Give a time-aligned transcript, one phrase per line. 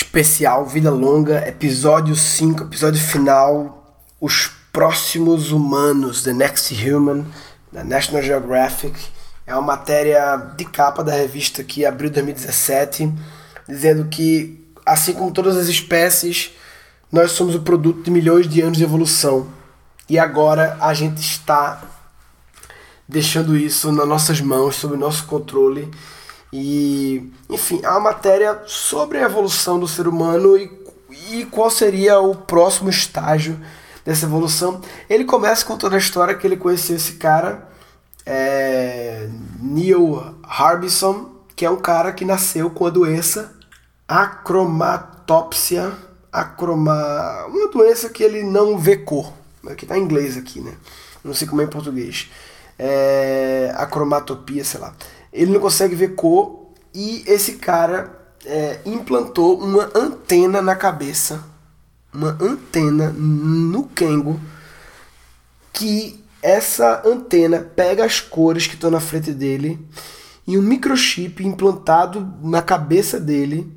[0.00, 7.26] especial Vida Longa, episódio 5, episódio final, Os Próximos Humanos, The Next Human,
[7.72, 8.96] da National Geographic.
[9.44, 13.12] É uma matéria de capa da revista que abriu 2017,
[13.68, 16.52] dizendo que, assim como todas as espécies,
[17.10, 19.48] nós somos o produto de milhões de anos de evolução.
[20.08, 21.82] E agora a gente está
[23.08, 25.90] deixando isso nas nossas mãos, sob nosso controle
[26.52, 30.70] e, enfim, uma matéria sobre a evolução do ser humano e,
[31.30, 33.58] e qual seria o próximo estágio
[34.04, 34.80] dessa evolução.
[35.08, 37.68] Ele começa contando a história que ele conheceu esse cara,
[38.24, 39.28] é,
[39.60, 43.54] Neil Harbison, que é um cara que nasceu com a doença
[44.06, 45.92] acromatópsia,
[46.32, 49.34] acroma, uma doença que ele não vê cor,
[49.76, 50.72] que está em inglês aqui, né?
[51.22, 52.30] Não sei como é em português.
[52.78, 54.94] É, acromatopia, sei lá
[55.32, 61.44] ele não consegue ver cor e esse cara é, implantou uma antena na cabeça,
[62.12, 64.40] uma antena no Kengo,
[65.72, 69.78] que essa antena pega as cores que estão na frente dele
[70.46, 73.70] e um microchip implantado na cabeça dele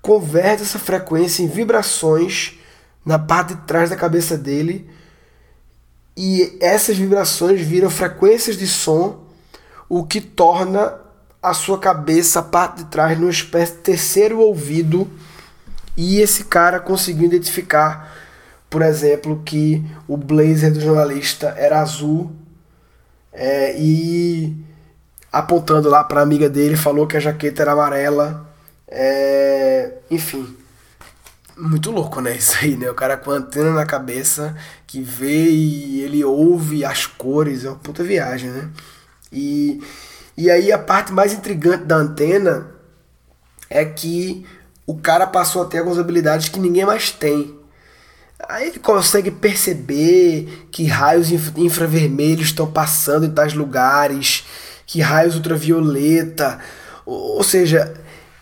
[0.00, 2.58] converte essa frequência em vibrações
[3.04, 4.88] na parte de trás da cabeça dele
[6.16, 9.23] e essas vibrações viram frequências de som
[9.88, 10.94] o que torna
[11.42, 15.10] a sua cabeça, a parte de trás, numa espécie de terceiro ouvido.
[15.96, 18.12] E esse cara conseguiu identificar,
[18.70, 22.32] por exemplo, que o blazer do jornalista era azul
[23.32, 24.56] é, e
[25.30, 28.48] apontando lá para a amiga dele, falou que a jaqueta era amarela.
[28.88, 30.56] É, enfim,
[31.56, 32.36] muito louco, né?
[32.36, 32.90] Isso aí, né?
[32.90, 37.68] O cara com a antena na cabeça que vê e ele ouve as cores, é
[37.68, 38.70] uma puta viagem, né?
[39.34, 39.82] E,
[40.36, 42.68] e aí a parte mais intrigante da antena
[43.68, 44.46] é que
[44.86, 47.58] o cara passou a ter algumas habilidades que ninguém mais tem.
[48.48, 54.44] Aí ele consegue perceber que raios infravermelhos estão passando em tais lugares,
[54.86, 56.58] que raios ultravioleta.
[57.06, 57.94] Ou seja,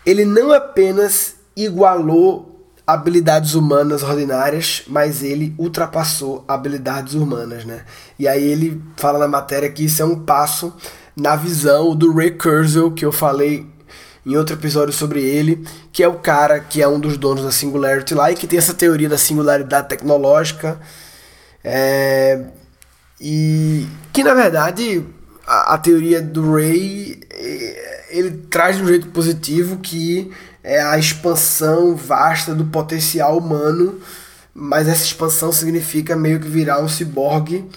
[0.05, 2.52] ele não apenas igualou
[2.85, 7.85] habilidades humanas ordinárias, mas ele ultrapassou habilidades humanas, né?
[8.19, 10.73] E aí ele fala na matéria que isso é um passo
[11.15, 13.65] na visão do Ray Kurzweil, que eu falei
[14.25, 17.51] em outro episódio sobre ele, que é o cara que é um dos donos da
[17.51, 20.79] Singularity lá e que tem essa teoria da singularidade tecnológica.
[21.63, 22.41] É,
[23.19, 25.05] e que na verdade
[25.47, 30.31] a, a teoria do Ray é, ele traz de um jeito positivo que
[30.63, 33.99] é a expansão vasta do potencial humano,
[34.53, 37.69] mas essa expansão significa meio que virar um ciborgue,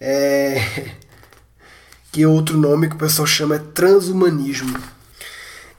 [0.00, 0.90] é,
[2.10, 4.78] que outro nome que o pessoal chama é transhumanismo.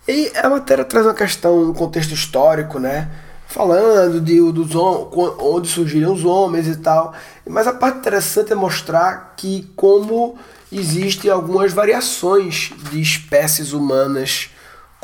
[0.08, 3.10] E a matéria traz uma questão, um contexto histórico, né?
[3.48, 7.14] Falando de dos onde surgiram os homens e tal.
[7.48, 10.38] Mas a parte interessante é mostrar que como
[10.72, 14.50] existem algumas variações de espécies humanas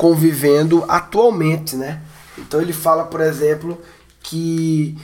[0.00, 2.00] convivendo atualmente, né?
[2.38, 3.78] Então ele fala, por exemplo,
[4.22, 4.96] que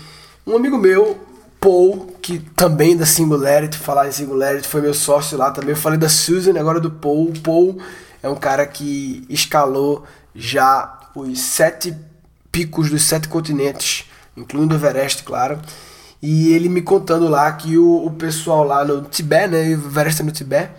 [0.46, 1.20] um amigo meu,
[1.60, 5.72] Paul, que também da Singularity, falar em Singularity, foi meu sócio lá também.
[5.72, 7.28] Eu falei da Susan, agora do Paul.
[7.28, 7.78] O Paul
[8.22, 10.02] é um cara que escalou
[10.34, 11.94] já os sete
[12.50, 15.60] picos dos sete continentes, incluindo o Everest, claro.
[16.22, 19.72] E ele me contando lá que o, o pessoal lá no Tibete, né?
[19.72, 20.72] Everest no Tibete,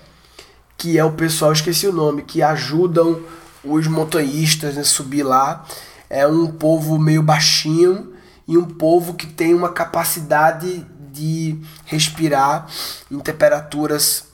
[0.75, 3.21] que é o pessoal, esqueci o nome, que ajudam
[3.69, 5.65] os montanhistas né, subir lá.
[6.09, 8.13] É um povo meio baixinho
[8.47, 12.67] e um povo que tem uma capacidade de respirar
[13.11, 14.25] em temperaturas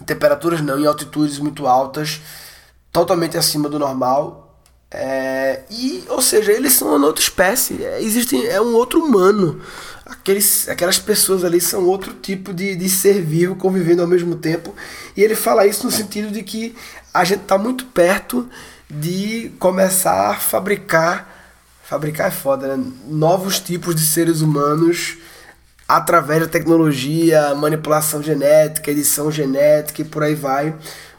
[0.00, 2.20] em temperaturas não, em altitudes muito altas,
[2.90, 4.58] totalmente acima do normal.
[4.90, 8.00] É, e, ou seja, eles são uma outra espécie, é,
[8.48, 9.60] é um outro humano.
[10.12, 14.74] Aqueles, aquelas pessoas ali são outro tipo de, de ser vivo convivendo ao mesmo tempo.
[15.16, 16.74] E ele fala isso no sentido de que
[17.12, 18.48] a gente está muito perto
[18.88, 21.28] de começar a fabricar,
[21.82, 22.84] fabricar é foda, né?
[23.06, 25.16] Novos tipos de seres humanos
[25.88, 30.74] através da tecnologia, manipulação genética, edição genética e por aí vai.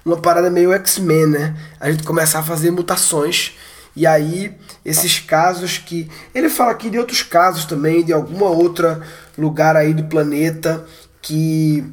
[0.06, 1.56] Uma parada meio X-Men, né?
[1.80, 3.58] A gente começar a fazer mutações
[3.96, 9.02] e aí esses casos que ele fala aqui de outros casos também de alguma outra
[9.38, 10.86] lugar aí do planeta
[11.22, 11.84] que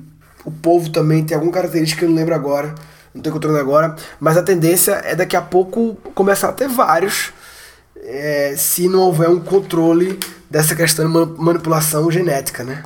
[0.45, 2.75] o povo também tem alguma característica que eu não lembro agora
[3.15, 7.33] não estou encontrando agora, mas a tendência é daqui a pouco começar a ter vários,
[7.97, 10.19] é, se não houver um controle
[10.49, 12.85] dessa questão de manipulação genética, né?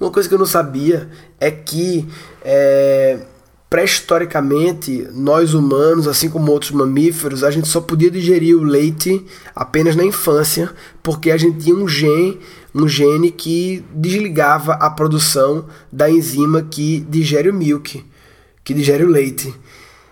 [0.00, 2.08] Uma coisa que eu não sabia é que
[2.42, 3.18] é,
[3.70, 9.24] pré-historicamente, nós humanos, assim como outros mamíferos, a gente só podia digerir o leite
[9.54, 10.68] apenas na infância,
[11.00, 12.40] porque a gente tinha um gene,
[12.74, 18.04] um gene que desligava a produção da enzima que digere o milk,
[18.64, 19.54] que digere o leite.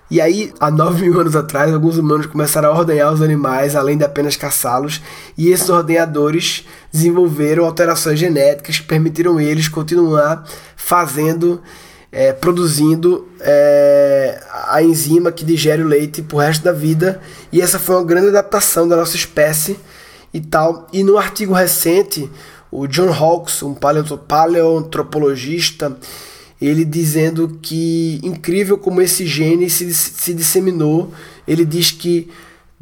[0.09, 3.99] E aí, há 9 mil anos atrás, alguns humanos começaram a ordenhar os animais, além
[3.99, 5.03] de apenas caçá-los,
[5.37, 10.45] e esses ordenhadores desenvolveram alterações genéticas que permitiram eles continuar
[10.77, 11.61] fazendo,
[12.11, 17.21] é, produzindo é, a enzima que digere o leite pro resto da vida,
[17.53, 19.79] e essa foi uma grande adaptação da nossa espécie
[20.33, 20.87] e tal.
[20.93, 22.31] E no artigo recente,
[22.71, 25.97] o John Hawkes, um paleoantropologista,
[26.61, 31.13] ele dizendo que incrível como esse gene se, se disseminou.
[31.47, 32.29] Ele diz que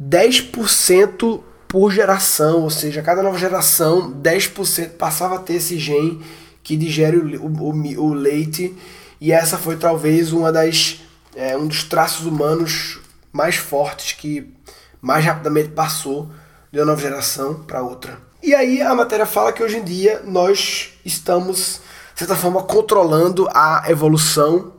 [0.01, 6.21] 10% por geração, ou seja, cada nova geração, 10% passava a ter esse gene
[6.63, 8.73] que digere o, o, o leite,
[9.19, 11.01] e essa foi talvez uma das,
[11.35, 12.99] é, um dos traços humanos
[13.31, 14.53] mais fortes que
[15.01, 16.29] mais rapidamente passou
[16.71, 18.17] de uma nova geração para outra.
[18.41, 21.81] E aí a matéria fala que hoje em dia nós estamos
[22.17, 24.73] de certa forma, controlando a evolução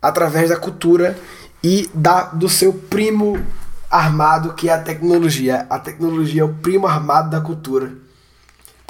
[0.00, 1.18] através da cultura
[1.64, 3.42] e da, do seu primo
[3.90, 5.66] armado, que é a tecnologia.
[5.70, 7.94] A tecnologia é o primo armado da cultura.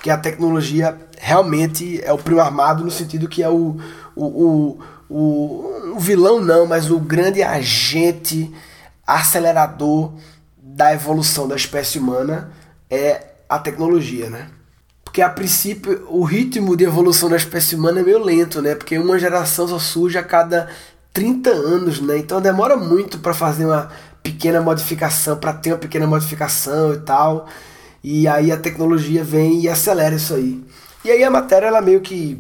[0.02, 3.76] Porque a tecnologia realmente é o primo armado no sentido que é o,
[4.16, 8.52] o, o, o, o vilão, não, mas o grande agente
[9.06, 10.12] acelerador
[10.60, 12.50] da evolução da espécie humana
[12.90, 14.48] é a tecnologia, né?
[15.04, 18.74] Porque a princípio o ritmo de evolução da espécie humana é meio lento, né?
[18.74, 20.68] Porque uma geração só surge a cada
[21.12, 22.18] 30 anos, né?
[22.18, 23.88] Então demora muito para fazer uma
[24.20, 27.46] pequena modificação, para ter uma pequena modificação e tal.
[28.02, 30.62] E aí a tecnologia vem e acelera isso aí.
[31.04, 32.38] E aí a matéria ela meio que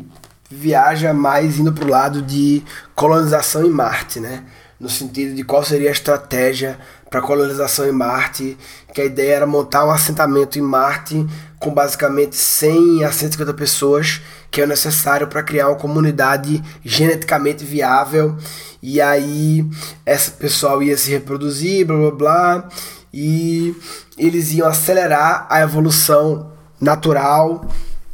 [0.50, 2.62] viaja mais indo para o lado de
[2.94, 4.44] colonização em Marte, né?
[4.78, 6.78] No sentido de qual seria a estratégia
[7.08, 8.56] para colonização em Marte,
[8.92, 11.26] que a ideia era montar um assentamento em Marte
[11.58, 14.20] com basicamente 100 a 150 pessoas,
[14.50, 18.36] que é necessário para criar uma comunidade geneticamente viável.
[18.82, 19.64] E aí
[20.04, 22.68] essa pessoal ia se reproduzir, blá blá blá,
[23.12, 23.74] e
[24.16, 26.50] eles iam acelerar a evolução
[26.80, 27.68] natural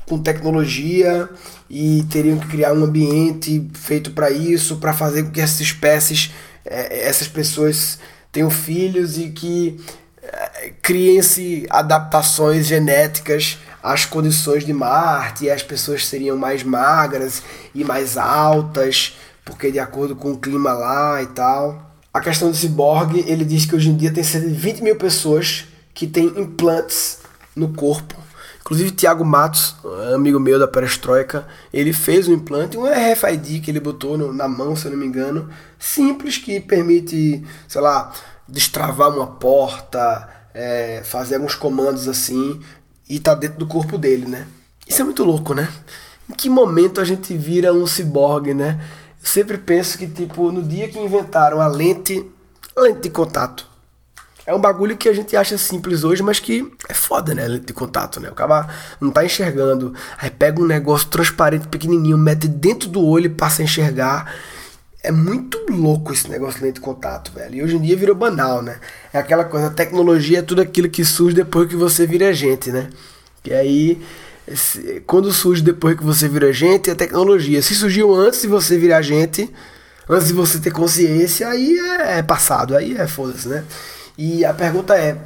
[0.06, 1.29] com tecnologia
[1.69, 6.33] e teriam que criar um ambiente feito para isso, para fazer com que essas espécies,
[6.65, 7.99] eh, essas pessoas
[8.33, 9.79] tenham filhos e que
[10.83, 17.43] criem-se adaptações genéticas às condições de Marte, e as pessoas seriam mais magras
[17.75, 21.88] e mais altas, porque de acordo com o clima lá e tal.
[22.13, 24.97] A questão do ciborgue, ele diz que hoje em dia tem cerca de 20 mil
[24.97, 27.19] pessoas que têm implantes
[27.55, 28.17] no corpo.
[28.61, 29.77] Inclusive Tiago Matos,
[30.15, 34.47] amigo meu da Perestroika, ele fez um implante, um RFID que ele botou no, na
[34.47, 38.13] mão, se eu não me engano, simples que permite, sei lá,
[38.47, 42.61] destravar uma porta, é, fazer alguns comandos assim
[43.09, 44.47] e tá dentro do corpo dele, né?
[44.87, 45.69] Isso é muito louco, né?
[46.29, 48.79] Em que momento a gente vira um ciborgue, né?
[49.29, 52.25] Sempre penso que, tipo, no dia que inventaram a lente,
[52.75, 53.69] lente de contato,
[54.47, 57.47] é um bagulho que a gente acha simples hoje, mas que é foda, né?
[57.47, 58.31] Lente de contato, né?
[58.31, 58.67] O cara
[58.99, 59.93] não tá enxergando.
[60.17, 64.33] Aí pega um negócio transparente, pequenininho, mete dentro do olho e passa a enxergar.
[65.03, 67.57] É muito louco esse negócio de lente de contato, velho.
[67.57, 68.79] E hoje em dia virou banal, né?
[69.13, 72.73] É aquela coisa, a tecnologia é tudo aquilo que surge depois que você vira gente,
[72.73, 72.89] né?
[73.45, 74.01] E aí,
[75.07, 77.61] quando surge depois que você vira gente, é tecnologia.
[77.62, 79.52] Se surgiu antes de você virar gente,
[80.09, 83.64] antes de você ter consciência, aí é, é passado, aí é foda-se, né?
[84.17, 85.17] E a pergunta é,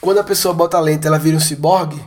[0.00, 2.02] quando a pessoa bota lente, ela vira um ciborgue?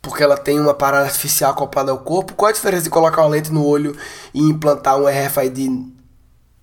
[0.00, 2.34] Porque ela tem uma parada artificial acoplada ao corpo.
[2.34, 3.96] Qual a diferença de colocar uma lente no olho
[4.32, 5.98] e implantar um RFID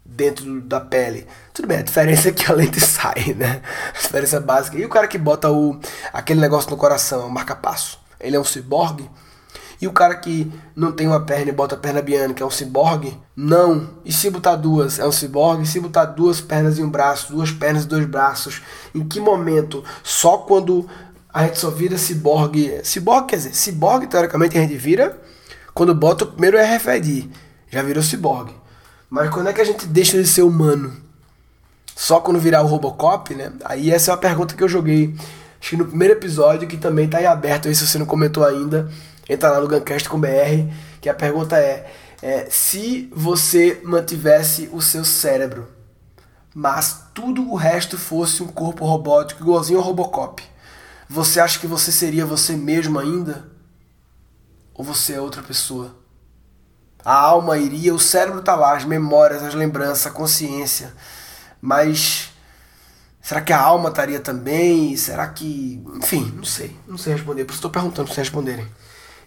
[0.06, 1.28] dentro da pele.
[1.54, 3.62] Tudo bem, a diferença é que a lente sai, né?
[3.90, 4.78] A diferença básica.
[4.78, 5.80] E o cara que bota o,
[6.14, 9.10] aquele negócio no coração, o marca-passo, ele é um ciborgue?
[9.82, 12.52] E o cara que não tem uma perna e bota a perna biônica é um
[12.52, 13.18] ciborgue?
[13.36, 13.90] Não.
[14.06, 15.64] E se botar duas, é um ciborgue?
[15.64, 18.62] E se botar duas pernas e um braço, duas pernas e dois braços,
[18.94, 19.84] em que momento?
[20.04, 20.88] Só quando
[21.34, 22.80] a gente só vira ciborgue.
[22.84, 25.22] Ciborgue quer dizer, ciborgue teoricamente a gente vira
[25.74, 27.30] quando bota o primeiro RFID.
[27.70, 28.56] Já virou ciborgue.
[29.10, 30.94] Mas quando é que a gente deixa de ser humano?
[31.94, 33.52] Só quando virar o Robocop, né?
[33.66, 35.14] Aí essa é uma pergunta que eu joguei
[35.60, 38.46] acho que no primeiro episódio, que também tá em aberto aí, se você não comentou
[38.46, 38.90] ainda,
[39.28, 40.72] entra lá no Guncast com BR,
[41.02, 45.68] que a pergunta é, é se você mantivesse o seu cérebro,
[46.54, 50.42] mas tudo o resto fosse um corpo robótico igualzinho ao Robocop,
[51.10, 53.46] você acha que você seria você mesmo ainda?
[54.74, 56.06] Ou você é outra pessoa?
[57.06, 60.92] a alma iria, o cérebro tá lá, as memórias, as lembranças, a consciência.
[61.62, 62.25] Mas
[63.26, 64.96] será que a alma estaria também?
[64.96, 65.82] Será que.
[65.96, 66.78] Enfim, não sei.
[66.88, 67.44] Não sei responder.
[67.44, 68.68] Por isso estou perguntando para vocês responderem.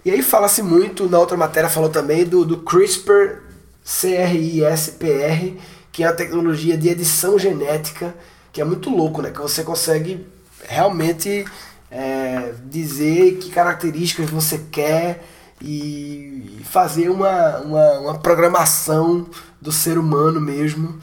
[0.05, 3.43] E aí fala-se muito, na outra matéria falou também do, do CRISPR,
[3.83, 8.15] C-R-I-S-P-R, que é a tecnologia de edição genética,
[8.53, 9.33] que é muito louco, né?
[9.33, 10.25] Que você consegue
[10.65, 11.45] realmente
[11.91, 15.25] é, dizer que características você quer
[15.61, 19.27] e fazer uma, uma, uma programação
[19.61, 21.01] do ser humano mesmo.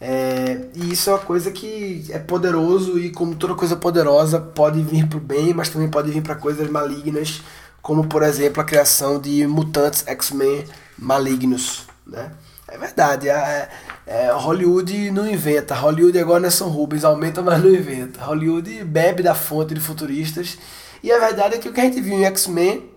[0.00, 4.80] É, e isso é uma coisa que é poderoso e como toda coisa poderosa pode
[4.82, 7.42] vir para o bem, mas também pode vir para coisas malignas,
[7.82, 10.64] como por exemplo a criação de mutantes X-Men
[10.96, 11.86] malignos.
[12.06, 12.30] Né?
[12.68, 13.68] É verdade, é,
[14.06, 18.22] é, Hollywood não inventa, Hollywood é igual Nelson Rubens, aumenta mas não inventa.
[18.22, 20.58] Hollywood bebe da fonte de futuristas
[21.02, 22.88] e a verdade é que o que a gente viu em X-Men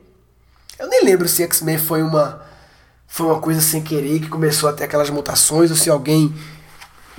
[0.81, 2.41] eu nem lembro se X-Men foi uma
[3.07, 6.33] foi uma coisa sem querer que começou a ter aquelas mutações ou se alguém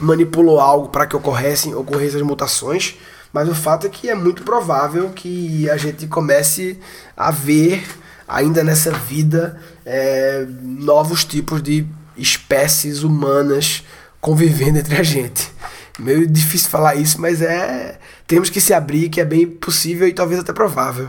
[0.02, 2.96] manipulou algo para que ocorressem ocorressem as mutações.
[3.32, 6.78] Mas o fato é que é muito provável que a gente comece
[7.16, 7.82] a ver
[8.28, 13.84] ainda nessa vida é, novos tipos de espécies humanas
[14.20, 15.50] convivendo entre a gente.
[15.98, 20.12] Meio difícil falar isso, mas é temos que se abrir que é bem possível e
[20.12, 21.08] talvez até provável.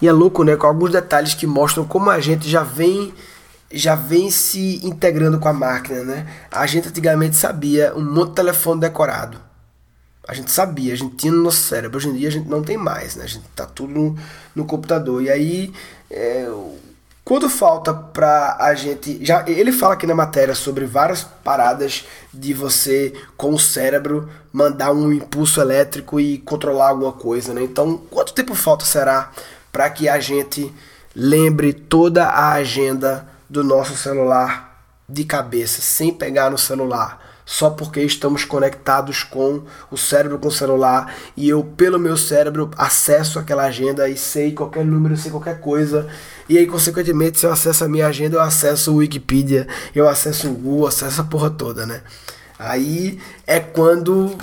[0.00, 0.56] E é louco, né?
[0.56, 3.12] Com alguns detalhes que mostram como a gente já vem
[3.70, 6.26] já vem se integrando com a máquina, né?
[6.50, 9.38] A gente antigamente sabia um monte de telefone decorado.
[10.26, 11.96] A gente sabia, a gente tinha no nosso cérebro.
[11.96, 13.24] Hoje em dia a gente não tem mais, né?
[13.24, 14.16] A gente tá tudo no,
[14.54, 15.22] no computador.
[15.22, 15.72] E aí,
[16.10, 16.46] é,
[17.28, 19.22] quando falta pra a gente.
[19.22, 24.92] já Ele fala aqui na matéria sobre várias paradas de você, com o cérebro, mandar
[24.92, 27.62] um impulso elétrico e controlar alguma coisa, né?
[27.62, 29.30] Então, quanto tempo falta será
[29.70, 30.72] para que a gente
[31.14, 38.02] lembre toda a agenda do nosso celular de cabeça, sem pegar no celular, só porque
[38.02, 43.64] estamos conectados com o cérebro com o celular e eu pelo meu cérebro acesso aquela
[43.64, 46.06] agenda e sei qualquer número, sei qualquer coisa.
[46.46, 50.50] E aí consequentemente, se eu acesso a minha agenda, eu acesso o Wikipedia, eu acesso
[50.50, 52.02] o Google, acesso a porra toda, né?
[52.58, 54.36] Aí é quando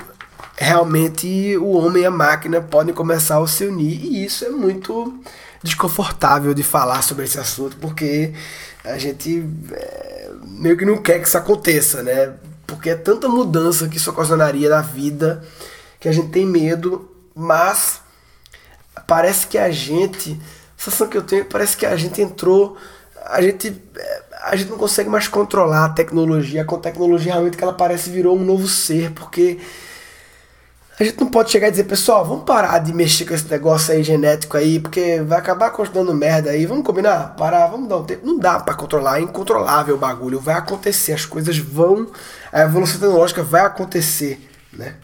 [0.57, 5.13] realmente o homem e a máquina podem começar a se unir e isso é muito
[5.65, 8.33] desconfortável de falar sobre esse assunto porque
[8.83, 12.33] a gente é, meio que não quer que isso aconteça, né?
[12.65, 15.43] Porque é tanta mudança que isso ocasionaria na vida
[15.99, 18.01] que a gente tem medo, mas
[19.07, 20.39] parece que a gente,
[20.77, 22.77] a sensação que eu tenho, parece que a gente entrou,
[23.25, 27.57] a gente é, a gente não consegue mais controlar a tecnologia, com a tecnologia realmente
[27.57, 29.59] que ela parece virou um novo ser, porque
[30.97, 33.93] a gente não pode chegar e dizer, pessoal, vamos parar de mexer com esse negócio
[33.93, 36.65] aí genético aí, porque vai acabar continuando merda aí.
[36.65, 37.35] Vamos combinar?
[37.35, 38.25] Parar, vamos dar um tempo.
[38.25, 40.39] Não dá para controlar, é incontrolável o bagulho.
[40.39, 42.07] Vai acontecer, as coisas vão.
[42.51, 44.95] A evolução tecnológica vai acontecer, né?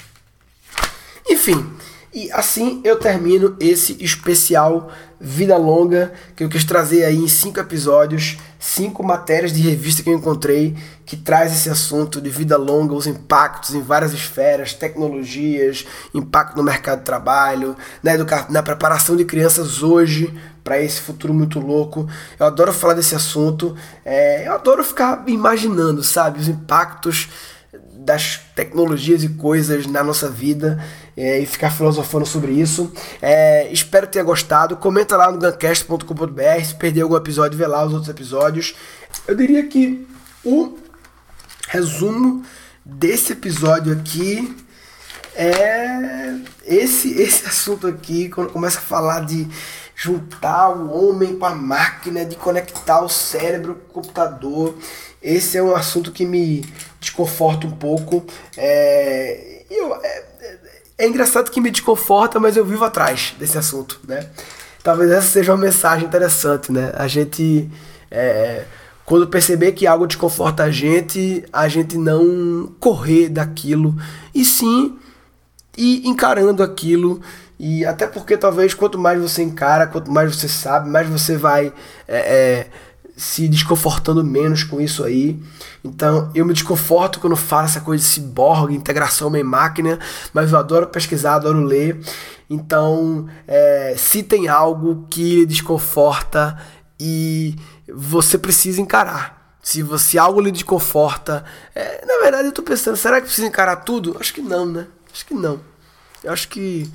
[1.30, 1.70] Enfim,
[2.14, 7.60] e assim eu termino esse especial Vida Longa que eu quis trazer aí em cinco
[7.60, 10.78] episódios cinco matérias de revista que eu encontrei
[11.12, 16.64] que traz esse assunto de vida longa, os impactos em várias esferas, tecnologias, impacto no
[16.64, 18.14] mercado de trabalho, na,
[18.50, 22.08] na preparação de crianças hoje para esse futuro muito louco.
[22.40, 23.76] Eu adoro falar desse assunto,
[24.06, 27.28] é, eu adoro ficar imaginando, sabe, os impactos
[27.94, 30.82] das tecnologias e coisas na nossa vida
[31.22, 32.92] é, e ficar filosofando sobre isso.
[33.22, 34.76] É, espero que tenha gostado.
[34.76, 38.74] Comenta lá no guncast.com.br se perdeu algum episódio, vê lá os outros episódios.
[39.28, 40.08] Eu diria que
[40.44, 40.80] o
[41.68, 42.44] resumo
[42.84, 44.58] desse episódio aqui
[45.36, 49.48] é esse, esse assunto aqui, quando começa a falar de
[49.96, 54.76] juntar o homem com a máquina, de conectar o cérebro com o computador.
[55.22, 56.66] Esse é um assunto que me
[57.00, 58.26] desconforta um pouco.
[58.58, 60.31] É, eu, é,
[61.02, 64.30] é engraçado que me desconforta, mas eu vivo atrás desse assunto, né?
[64.84, 66.92] Talvez essa seja uma mensagem interessante, né?
[66.96, 67.68] A gente,
[68.12, 68.66] é,
[69.04, 73.96] quando perceber que algo desconforta a gente, a gente não correr daquilo,
[74.34, 75.00] e sim
[75.76, 77.20] ir encarando aquilo
[77.60, 81.74] e até porque talvez quanto mais você encara, quanto mais você sabe, mais você vai
[82.08, 82.68] é, é,
[83.22, 85.40] se desconfortando menos com isso aí.
[85.84, 90.00] Então eu me desconforto quando falo essa coisa de ciborgue, integração homem-máquina,
[90.34, 92.02] mas eu adoro pesquisar, adoro ler.
[92.50, 96.58] Então, é, se tem algo que lhe desconforta
[97.00, 97.56] e
[97.94, 99.56] você precisa encarar.
[99.62, 103.76] Se você algo lhe desconforta, é, na verdade eu tô pensando, será que precisa encarar
[103.78, 104.18] tudo?
[104.20, 104.88] Acho que não, né?
[105.14, 105.62] Acho que não.
[106.24, 106.92] Eu acho que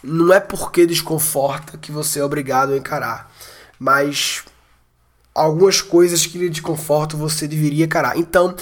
[0.00, 3.32] não é porque desconforta que você é obrigado a encarar.
[3.80, 4.44] Mas
[5.36, 8.16] algumas coisas que lhe desconfortam, você deveria encarar.
[8.16, 8.54] Então,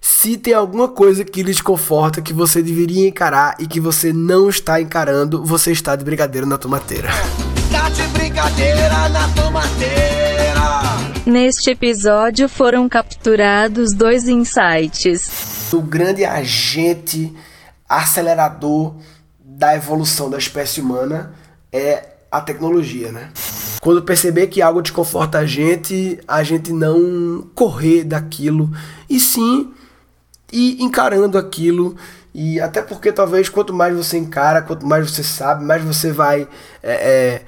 [0.00, 4.48] se tem alguma coisa que lhe desconforta, que você deveria encarar e que você não
[4.48, 7.08] está encarando, você está de brincadeira na tomateira.
[7.70, 10.06] Tá de brincadeira na tomateira.
[11.26, 15.72] Neste episódio foram capturados dois insights.
[15.72, 17.34] O grande agente
[17.88, 18.94] acelerador
[19.44, 21.34] da evolução da espécie humana
[21.72, 23.30] é a tecnologia, né?
[23.86, 28.68] Quando perceber que algo desconforta a gente, a gente não correr daquilo
[29.08, 29.72] e sim
[30.52, 31.94] ir encarando aquilo
[32.34, 36.48] e até porque talvez quanto mais você encara, quanto mais você sabe, mais você vai
[36.82, 37.42] é, é,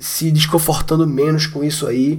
[0.00, 2.16] se desconfortando menos com isso aí.